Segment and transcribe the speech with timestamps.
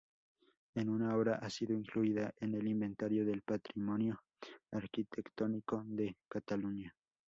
[0.73, 4.23] Es una obra ha sido incluida en el Inventario del Patrimonio
[4.71, 6.95] Arquitectónico de Cataluña.